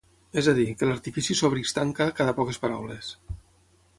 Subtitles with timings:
[0.41, 3.13] És a dir, que l'artifici s'obre i es tanca cada poques paraules.